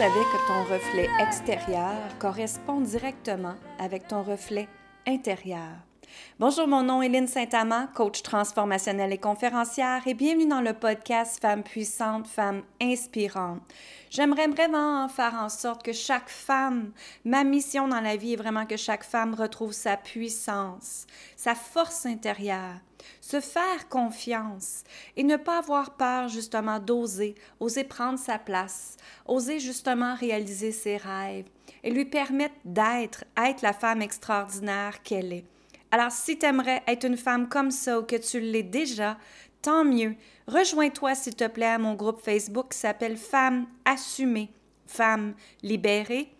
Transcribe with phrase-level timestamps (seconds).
[0.00, 4.66] savais que ton reflet extérieur correspond directement avec ton reflet
[5.06, 5.89] intérieur?
[6.38, 11.38] Bonjour, mon nom est Lynne Saint-Amand, coach transformationnelle et conférencière, et bienvenue dans le podcast
[11.40, 13.60] Femmes puissantes, Femmes inspirantes.
[14.08, 16.92] J'aimerais vraiment faire en sorte que chaque femme,
[17.24, 22.06] ma mission dans la vie est vraiment que chaque femme retrouve sa puissance, sa force
[22.06, 22.80] intérieure,
[23.20, 24.84] se faire confiance
[25.16, 30.96] et ne pas avoir peur justement d'oser, oser prendre sa place, oser justement réaliser ses
[30.96, 31.48] rêves
[31.84, 35.59] et lui permettre d'être, être la femme extraordinaire qu'elle est.
[35.92, 39.16] Alors, si tu aimerais être une femme comme ça ou que tu l'es déjà,
[39.62, 40.14] tant mieux.
[40.46, 44.52] Rejoins-toi, s'il te plaît, à mon groupe Facebook qui s'appelle Femmes assumées,
[44.86, 46.32] Femmes libérées.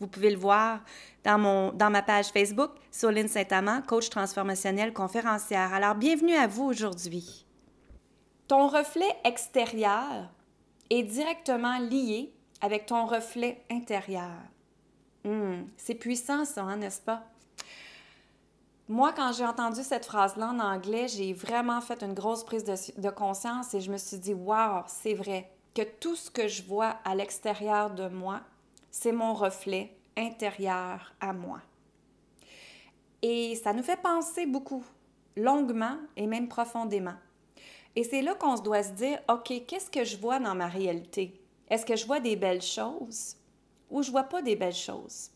[0.00, 0.80] Vous pouvez le voir
[1.24, 1.38] dans,
[1.90, 5.72] ma page Facebook, Soline Saint-Amand, coach transformationnel conférencière.
[5.72, 7.46] Alors, bienvenue à vous aujourd'hui.
[8.48, 10.28] Ton reflet extérieur
[10.90, 14.30] est directement lié avec ton reflet intérieur.
[15.24, 17.31] Hmm, c'est puissant, ça, hein, n'est-ce pas?
[18.88, 23.10] Moi, quand j'ai entendu cette phrase-là en anglais, j'ai vraiment fait une grosse prise de,
[23.10, 26.96] conscience et je me suis dit, wow, c'est vrai que tout ce que je vois
[27.04, 28.40] à l'extérieur de moi,
[28.90, 31.60] c'est mon reflet intérieur à moi.
[33.22, 34.84] Et ça nous fait penser beaucoup,
[35.36, 37.14] longuement et même profondément.
[37.94, 40.66] Et c'est là qu'on se doit se dire, OK, qu'est-ce que je vois dans ma
[40.66, 41.40] réalité?
[41.70, 43.36] Est-ce que je vois des belles choses
[43.90, 45.30] ou je vois pas des belles choses?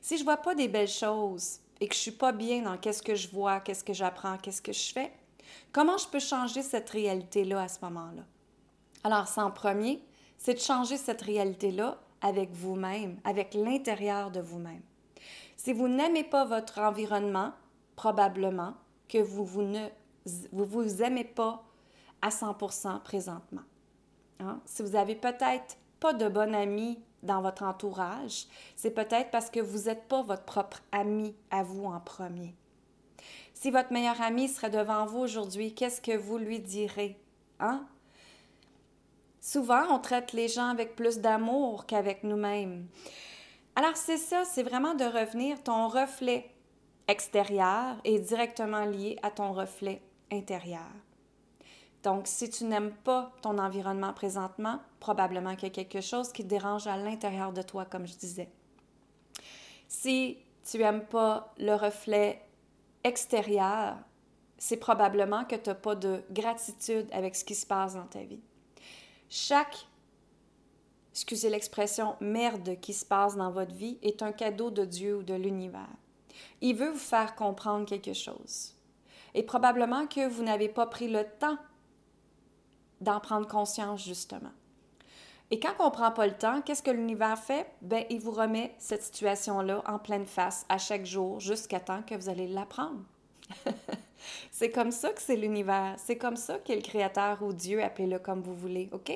[0.00, 3.02] Si je vois pas des belles choses, et que je suis pas bien dans qu'est-ce
[3.02, 5.12] que je vois, qu'est-ce que j'apprends, qu'est-ce que je fais,
[5.72, 8.22] comment je peux changer cette réalité-là à ce moment-là?
[9.02, 10.02] Alors, ça en premier,
[10.36, 14.82] c'est de changer cette réalité-là avec vous-même, avec l'intérieur de vous-même.
[15.56, 17.52] Si vous n'aimez pas votre environnement,
[17.96, 18.74] probablement
[19.08, 19.88] que vous vous ne
[20.52, 21.64] vous, vous aimez pas
[22.22, 23.62] à 100% présentement.
[24.38, 24.60] Hein?
[24.64, 29.60] Si vous avez peut-être pas de bon ami dans votre entourage, c'est peut-être parce que
[29.60, 32.54] vous n'êtes pas votre propre ami à vous en premier.
[33.54, 37.18] Si votre meilleur ami serait devant vous aujourd'hui, qu'est-ce que vous lui direz?
[37.58, 37.86] Hein?
[39.40, 42.86] Souvent, on traite les gens avec plus d'amour qu'avec nous-mêmes.
[43.76, 46.50] Alors, c'est ça, c'est vraiment de revenir, ton reflet
[47.08, 50.00] extérieur est directement lié à ton reflet
[50.30, 50.90] intérieur.
[52.02, 56.42] Donc, si tu n'aimes pas ton environnement présentement, probablement qu'il y a quelque chose qui
[56.42, 58.48] te dérange à l'intérieur de toi, comme je disais.
[59.88, 60.38] Si
[60.70, 62.42] tu n'aimes pas le reflet
[63.04, 63.96] extérieur,
[64.56, 68.22] c'est probablement que tu n'as pas de gratitude avec ce qui se passe dans ta
[68.22, 68.40] vie.
[69.28, 69.86] Chaque,
[71.12, 75.22] excusez l'expression, merde qui se passe dans votre vie est un cadeau de Dieu ou
[75.22, 75.88] de l'univers.
[76.60, 78.74] Il veut vous faire comprendre quelque chose.
[79.34, 81.58] Et probablement que vous n'avez pas pris le temps
[83.00, 84.50] d'en prendre conscience, justement.
[85.52, 87.66] Et quand on ne prend pas le temps, qu'est-ce que l'univers fait?
[87.82, 92.14] Ben, il vous remet cette situation-là en pleine face à chaque jour jusqu'à temps que
[92.14, 93.00] vous allez l'apprendre.
[94.52, 95.96] c'est comme ça que c'est l'univers.
[95.98, 99.12] C'est comme ça qu'est le créateur ou Dieu, appelez-le comme vous voulez, OK?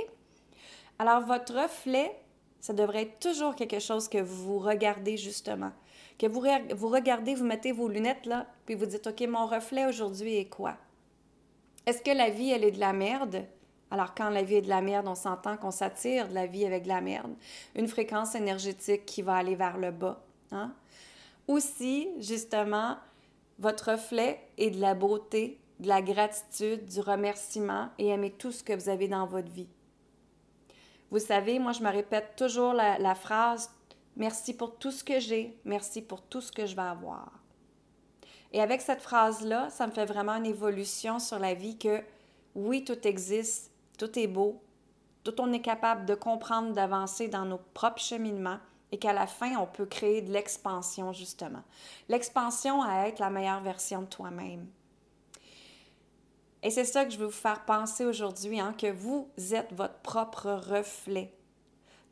[0.99, 2.17] Alors, votre reflet,
[2.61, 5.73] ça devrait être toujours quelque chose que vous regardez justement.
[6.19, 6.45] Que vous,
[6.75, 10.49] vous regardez, vous mettez vos lunettes là, puis vous dites, OK, mon reflet aujourd'hui est
[10.49, 10.77] quoi?
[11.87, 13.45] Est-ce que la vie, elle est de la merde?
[13.95, 16.67] Alors, quand la vie est de la merde, on s'entend qu'on s'attire de la vie
[16.67, 17.33] avec de la merde.
[17.77, 20.21] Une fréquence énergétique qui va aller vers le bas.
[20.51, 20.73] Hein?
[21.47, 22.97] Aussi, justement,
[23.61, 28.65] votre reflet est de la beauté, de la gratitude, du remerciement et aimer tout ce
[28.65, 29.69] que vous avez dans votre vie.
[31.13, 33.71] Vous savez, moi, je me répète toujours la, la phrase
[34.17, 37.31] Merci pour tout ce que j'ai, merci pour tout ce que je vais avoir.
[38.53, 42.03] Et avec cette phrase-là, ça me fait vraiment une évolution sur la vie que
[42.57, 44.63] oui, tout existe, tout est beau,
[45.25, 48.59] tout on est capable de comprendre, d'avancer dans nos propres cheminements
[48.93, 51.63] et qu'à la fin, on peut créer de l'expansion, justement.
[52.09, 54.69] L'expansion à être la meilleure version de toi-même.
[56.63, 59.99] Et c'est ça que je veux vous faire penser aujourd'hui, hein, que vous êtes votre
[59.99, 61.35] propre reflet.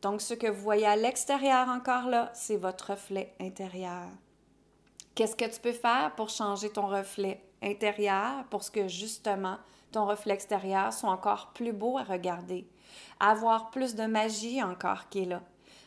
[0.02, 4.08] Donc, ce que vous voyez à l'extérieur encore là, c'est votre reflet intérieur.
[5.14, 9.58] Qu'est-ce que tu peux faire pour changer ton reflet intérieur pour ce que justement
[9.92, 12.66] ton reflet extérieur soit encore plus beau à regarder,
[13.20, 15.42] avoir plus de magie encore qui est là,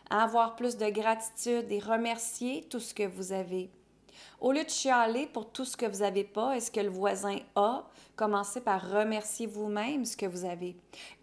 [0.10, 3.70] avoir plus de gratitude et remercier tout ce que vous avez.
[4.40, 6.90] Au lieu de chialer pour tout ce que vous n'avez pas et ce que le
[6.90, 7.86] voisin a,
[8.16, 10.76] commencez par remercier vous-même ce que vous avez?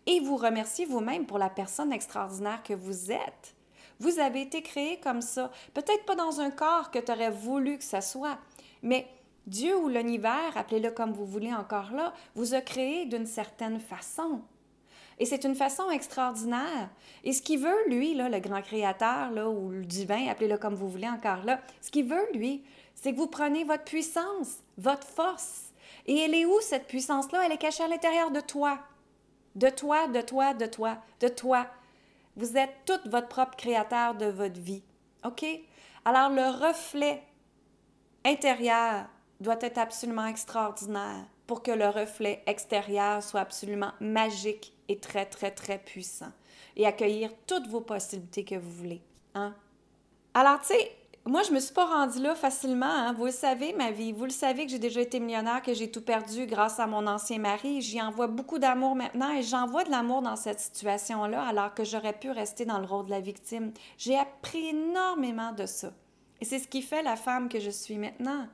[0.07, 3.55] Et vous remerciez vous-même pour la personne extraordinaire que vous êtes.
[3.99, 5.51] Vous avez été créé comme ça.
[5.75, 8.39] Peut-être pas dans un corps que tu aurais voulu que ça soit,
[8.83, 9.07] mais
[9.47, 14.43] Dieu ou l'univers, appelez-le comme vous voulez encore là, vous a créé d'une certaine façon.
[15.19, 16.91] Et c'est une façon extraordinaire.
[17.23, 20.75] Et ce qu'il veut, lui, là, le grand créateur, là, ou le divin, appelez-le comme
[20.75, 25.07] vous voulez encore là, ce qu'il veut, lui, c'est que vous prenez votre puissance, votre
[25.07, 25.73] force.
[26.07, 27.47] Et elle est où, cette puissance-là?
[27.47, 28.79] Elle est cachée à l'intérieur de toi.
[29.55, 31.67] De toi, de toi, de toi, de toi.
[32.37, 34.83] Vous êtes tout votre propre créateur de votre vie.
[35.25, 35.45] OK?
[36.05, 37.23] Alors, le reflet
[38.25, 39.07] intérieur
[39.43, 45.51] doit être absolument extraordinaire pour que le reflet extérieur soit absolument magique et très, très,
[45.51, 46.33] très puissant
[46.77, 49.03] et accueillir toutes vos possibilités que vous voulez.
[49.35, 49.55] Hein?
[50.35, 50.93] Alors, tu sais,
[51.25, 52.87] moi, je me suis pas rendue là facilement.
[52.87, 53.13] Hein.
[53.13, 54.13] Vous le savez, ma vie.
[54.13, 57.07] Vous le savez que j'ai déjà été millionnaire, que j'ai tout perdu grâce à mon
[57.07, 57.81] ancien mari.
[57.81, 62.13] J'y envoie beaucoup d'amour maintenant et j'envoie de l'amour dans cette situation-là alors que j'aurais
[62.13, 63.73] pu rester dans le rôle de la victime.
[63.99, 65.93] J'ai appris énormément de ça.
[66.41, 68.49] Et c'est ce qui fait la femme que je suis maintenant.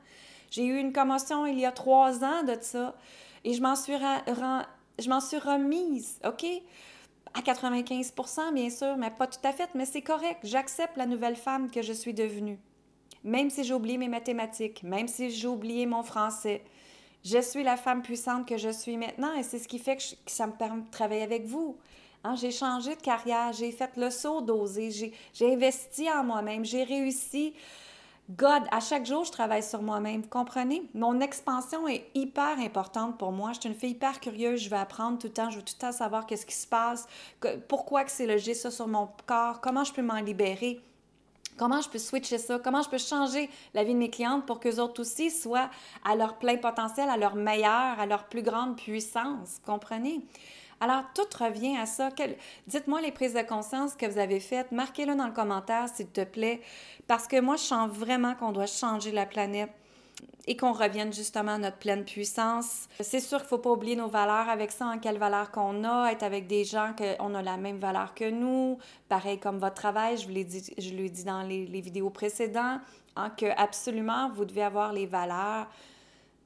[0.51, 2.95] J'ai eu une commotion il y a trois ans de ça
[3.45, 3.95] et je m'en suis,
[4.99, 6.45] je m'en suis remise, OK?
[7.35, 10.41] À 95% bien sûr, mais pas tout à fait, mais c'est correct.
[10.45, 12.59] J'accepte la nouvelle femme que je suis devenue.
[13.25, 16.63] Même si j'ai oublié mes mathématiques, même si j'ai oublié mon français,
[17.25, 20.03] je suis la femme puissante que je suis maintenant et c'est ce qui fait que,
[20.27, 21.77] ça me permet de travailler avec vous.
[22.25, 26.85] Hein, j'ai changé de carrière, j'ai fait le saut d'oser, j'ai investi en moi-même, j'ai
[26.85, 27.55] réussi
[28.31, 30.27] God, à chaque jour, je travaille sur moi-même.
[30.27, 30.83] Comprenez?
[30.93, 33.53] Mon expansion est hyper importante pour moi.
[33.55, 34.61] Je suis une fille hyper curieuse.
[34.61, 35.49] Je veux apprendre tout le temps.
[35.49, 37.07] Je veux tout le temps savoir qu'est-ce qui se passe,
[37.69, 40.83] pourquoi que c'est logé ça sur mon corps, comment je peux m'en libérer.
[41.57, 42.59] Comment je peux switcher ça?
[42.61, 45.71] Comment je peux changer la vie de mes clientes pour qu'eux autres aussi soient
[46.05, 49.59] à leur plein potentiel, à leur meilleur, à leur plus grande puissance?
[49.67, 50.21] Comprenez?
[50.81, 52.11] Alors, tout revient à ça.
[52.67, 54.71] Dites-moi les prises de conscience que vous avez faites.
[54.71, 56.61] Marquez-le dans le commentaire, s'il te plaît,
[57.07, 59.71] parce que moi, je sens vraiment qu'on doit changer la planète
[60.47, 62.89] et qu'on revienne justement à notre pleine puissance.
[63.01, 65.51] C'est sûr qu'il ne faut pas oublier nos valeurs avec ça, en hein, quelle valeur
[65.51, 68.79] qu'on a, être avec des gens qu'on a la même valeur que nous,
[69.11, 72.81] pareil comme votre travail, je vous l'ai dit, je l'ai dit dans les, vidéos précédentes,
[73.15, 75.67] hein, que absolument, vous devez avoir les valeurs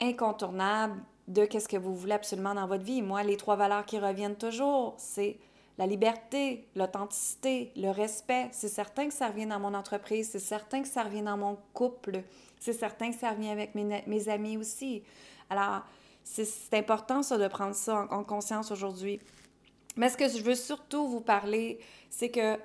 [0.01, 3.03] incontournables de qu'est-ce que vous voulez absolument dans votre vie.
[3.03, 5.39] Moi, les trois valeurs qui reviennent toujours, c'est
[5.79, 8.49] la liberté, l'authenticité, le respect.
[8.53, 11.59] C'est certain que ça revient dans mon entreprise, c'est certain que ça revient dans mon
[11.73, 12.23] couple,
[12.61, 15.03] c'est certain que ça revient avec mes, amis aussi.
[15.49, 15.83] Alors,
[16.25, 19.21] c'est important, ça, de prendre ça en, conscience aujourd'hui.
[19.97, 21.79] Mais ce que je veux surtout vous parler,
[22.11, 22.59] c'est que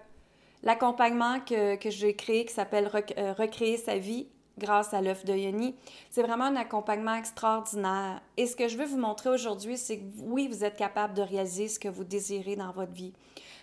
[0.64, 4.28] l'accompagnement que, que j'ai créé, qui s'appelle euh, Recréer sa vie,
[4.58, 5.76] grâce à l'œuf de Yoni.
[6.10, 8.22] C'est vraiment un accompagnement extraordinaire.
[8.38, 11.22] Et ce que je veux vous montrer aujourd'hui, c'est que oui, vous êtes capable de
[11.22, 13.14] réaliser ce que vous désirez dans votre vie.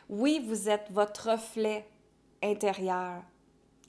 [0.09, 1.87] Oui, vous êtes votre reflet
[2.43, 3.23] intérieur.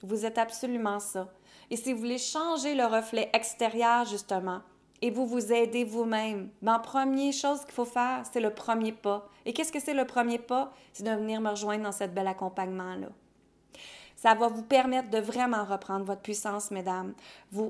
[0.02, 1.28] Vous êtes absolument ça.
[1.70, 4.60] Et si vous voulez changer le reflet extérieur, justement,
[5.02, 9.28] et vous vous aidez vous-même, la première chose qu'il faut faire, c'est le premier pas.
[9.44, 10.72] Et qu'est-ce que c'est le premier pas?
[10.92, 13.08] C'est de venir me rejoindre dans cet bel accompagnement-là.
[14.26, 17.14] Ça va vous permettre de vraiment reprendre votre puissance, mesdames.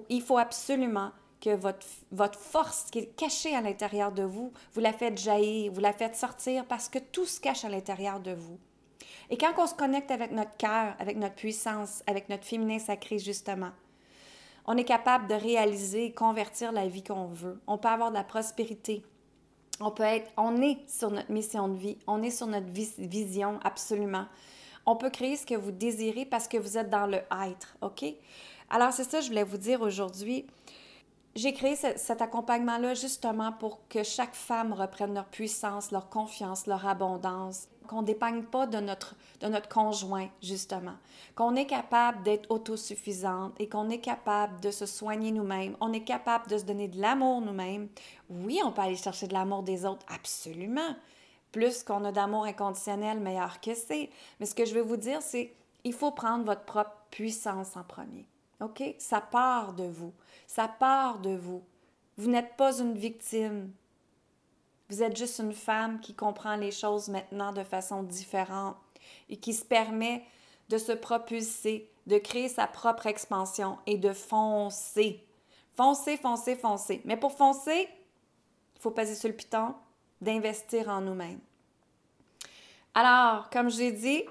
[0.08, 4.80] Il faut absolument que votre, votre force qui est cachée à l'intérieur de vous, vous
[4.80, 8.32] la faites jaillir, vous la faites sortir parce que tout se cache à l'intérieur de
[8.32, 8.58] vous.
[9.28, 13.18] Et quand on se connecte avec notre cœur, avec notre puissance, avec notre féminin sacré,
[13.18, 13.72] justement,
[14.64, 17.60] on est capable de réaliser et convertir la vie qu'on veut.
[17.66, 19.04] On peut avoir de la prospérité.
[19.78, 23.60] On peut être, on est sur notre mission de vie, on est sur notre vision,
[23.62, 24.24] absolument.
[24.86, 28.04] On peut créer ce que vous désirez parce que vous êtes dans le être, OK?
[28.70, 30.46] Alors, c'est ça que je voulais vous dire aujourd'hui.
[31.34, 36.86] J'ai créé cet accompagnement-là justement pour que chaque femme reprenne leur puissance, leur confiance, leur
[36.86, 40.94] abondance, qu'on ne pas de notre, de notre conjoint, justement,
[41.34, 46.04] qu'on est capable d'être autosuffisante et qu'on est capable de se soigner nous-mêmes, on est
[46.04, 47.88] capable de se donner de l'amour nous-mêmes.
[48.30, 50.96] Oui, on peut aller chercher de l'amour des autres, absolument,
[51.56, 54.10] plus qu'on a d'amour inconditionnel, meilleur que c'est.
[54.38, 57.82] Mais ce que je veux vous dire, c'est il faut prendre votre propre puissance en
[57.82, 58.28] premier.
[58.60, 58.82] OK?
[58.98, 60.12] Ça part de vous.
[60.46, 61.62] Ça part de vous.
[62.18, 63.72] Vous n'êtes pas une victime.
[64.90, 68.76] Vous êtes juste une femme qui comprend les choses maintenant de façon différente
[69.30, 70.24] et qui se permet
[70.68, 75.26] de se propulser, de créer sa propre expansion et de foncer.
[75.72, 77.00] Foncer, foncer, foncer.
[77.06, 77.88] Mais pour foncer,
[78.74, 79.74] il faut passer sur le piton,
[80.20, 81.40] d'investir en nous-mêmes.
[82.98, 84.24] Alors, comme je l'ai dit,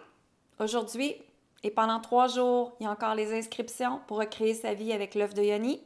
[0.59, 1.15] aujourd'hui
[1.61, 5.13] et pendant trois jours, il y a encore les inscriptions pour recréer sa vie avec
[5.13, 5.79] l'œuf de Yoni.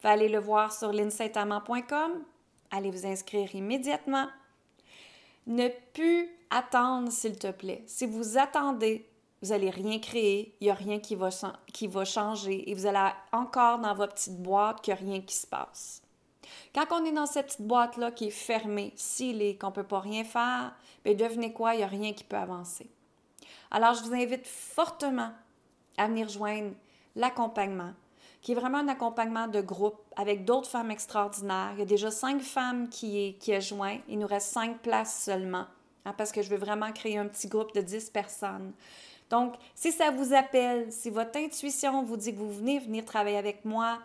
[0.00, 2.24] Vous allez le voir sur linsaintamant.com.
[2.72, 4.26] Allez vous inscrire immédiatement.
[5.46, 7.84] Ne plus attendre, s'il te plaît.
[7.86, 9.08] Si vous attendez,
[9.40, 11.28] vous n'allez rien créer, il n'y a rien qui va,
[11.72, 15.20] qui va changer et vous allez encore dans votre petite boîte qu'il n'y a rien
[15.20, 16.01] qui se passe.
[16.74, 20.00] Quand on est dans cette petite boîte-là qui est fermée, scellée, qu'on ne peut pas
[20.00, 22.90] rien faire, bien devenez quoi, il n'y a rien qui peut avancer.
[23.70, 25.32] Alors, je vous invite fortement
[25.96, 26.72] à venir joindre
[27.16, 27.92] l'accompagnement,
[28.40, 31.70] qui est vraiment un accompagnement de groupe avec d'autres femmes extraordinaires.
[31.74, 33.98] Il y a déjà cinq femmes qui, est, qui ont joint.
[34.08, 35.66] Il nous reste cinq places seulement,
[36.04, 38.72] hein, parce que je veux vraiment créer un petit groupe de dix personnes.
[39.30, 43.38] Donc, si ça vous appelle, si votre intuition vous dit que vous venez venir travailler
[43.38, 43.98] avec moi,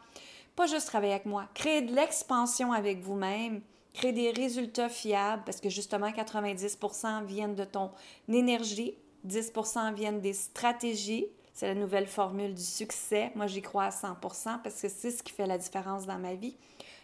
[0.58, 3.62] pas juste travailler avec moi, créer de l'expansion avec vous-même,
[3.94, 7.92] créer des résultats fiables, parce que justement, 90% viennent de ton
[8.28, 8.96] énergie,
[9.26, 11.28] 10% viennent des stratégies.
[11.54, 13.32] C'est la nouvelle formule du succès.
[13.36, 16.34] Moi, j'y crois à 100% parce que c'est ce qui fait la différence dans ma
[16.34, 16.56] vie.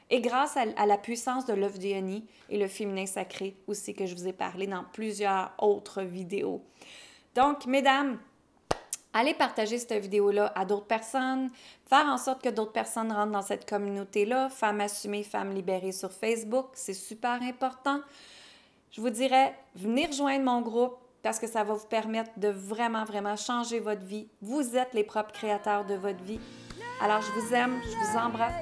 [0.10, 4.16] Et grâce à, la puissance de l'œuf d'Ioni et le féminin sacré aussi que je
[4.16, 6.64] vous ai parlé dans plusieurs autres vidéos.
[7.36, 8.20] Donc, mesdames,
[9.14, 11.50] allez partager cette vidéo-là à d'autres personnes,
[11.88, 16.12] faire en sorte que d'autres personnes rentrent dans cette communauté-là, Femmes assumées, Femmes libérées sur
[16.12, 18.02] Facebook, c'est super important.
[18.92, 23.06] Je vous dirais, venez rejoindre mon groupe parce que ça va vous permettre de vraiment,
[23.06, 24.28] vraiment changer votre vie.
[24.42, 26.40] Vous êtes les propres créateurs de votre vie.
[27.02, 28.54] Alors, je vous aime, je vous embrasse.